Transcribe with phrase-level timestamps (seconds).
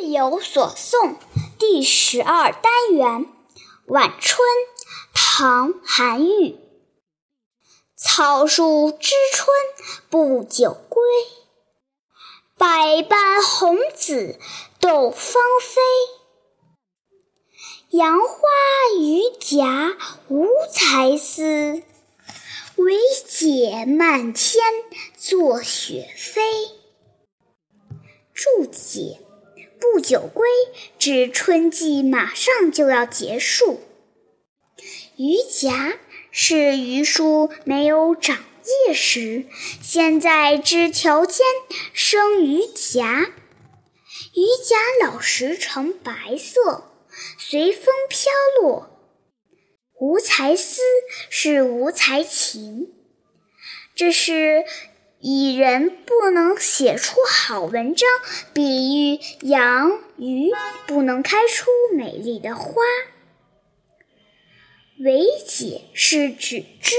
[0.00, 1.16] 日有所诵
[1.58, 3.26] 第十二单元
[3.86, 4.38] 《晚春》
[5.12, 6.58] 唐·韩愈。
[7.96, 9.48] 草树知春
[10.10, 11.02] 不久归，
[12.56, 14.38] 百般红紫
[14.80, 15.80] 斗芳菲。
[17.90, 18.38] 杨花
[18.98, 19.96] 榆荚
[20.28, 21.82] 无才思，
[22.76, 22.98] 惟
[23.28, 24.64] 解漫天
[25.16, 26.42] 作雪飞。
[28.34, 29.20] 注解。
[29.78, 30.48] 不久归，
[30.98, 33.80] 指春季马上就要结束。
[35.16, 35.98] 榆荚
[36.30, 38.44] 是榆树没有长
[38.88, 39.46] 叶时，
[39.82, 41.44] 现在枝条间
[41.92, 43.32] 生榆荚。
[44.32, 46.90] 榆荚老时呈白色，
[47.38, 48.90] 随风飘落。
[50.00, 50.82] 无才思
[51.30, 52.92] 是无才情，
[53.94, 54.64] 这是。
[55.26, 58.06] 以人不能写出好文章，
[58.52, 60.50] 比喻羊鱼
[60.86, 62.74] 不能开出美丽的花。
[64.98, 66.94] 为解是指知。